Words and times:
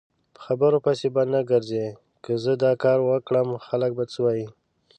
په 0.35 0.39
خبرو 0.45 0.77
پسې 0.85 1.07
به 1.15 1.21
نه 1.33 1.39
ګرځی 1.49 1.85
که 2.23 2.31
زه 2.43 2.51
داکاروکړم 2.63 3.49
خلک 3.67 3.91
به 3.97 4.03
څه 4.11 4.19
وایي؟ 4.23 4.47